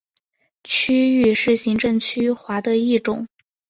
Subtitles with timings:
[0.63, 3.27] 区域是行政区划的一种。